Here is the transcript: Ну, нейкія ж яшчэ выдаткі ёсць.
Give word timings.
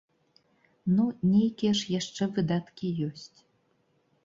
Ну, 0.95 1.05
нейкія 1.33 1.71
ж 1.81 1.85
яшчэ 1.99 2.23
выдаткі 2.39 2.93
ёсць. 3.11 3.39